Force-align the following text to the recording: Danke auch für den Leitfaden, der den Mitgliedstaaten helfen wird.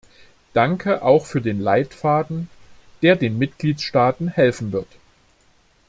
Danke 0.55 1.03
auch 1.03 1.27
für 1.27 1.41
den 1.41 1.59
Leitfaden, 1.59 2.49
der 3.03 3.15
den 3.15 3.37
Mitgliedstaaten 3.37 4.29
helfen 4.29 4.71
wird. 4.71 4.87